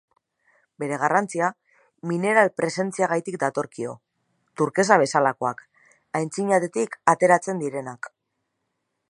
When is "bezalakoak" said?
5.05-5.63